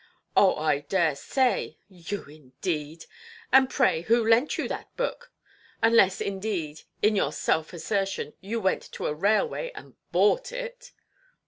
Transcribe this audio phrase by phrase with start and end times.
[0.35, 3.05] "Oh, I dare say; you, indeed!
[3.53, 5.31] And pray who lent you that book?
[5.83, 10.91] Unless, indeed, in your self–assertion, you went to a railway and bought it".